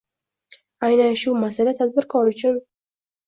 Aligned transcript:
Aynan 0.87 1.13
shu 1.23 1.35
masala 1.43 1.75
tadbirkor 1.81 2.31
uchun 2.33 2.57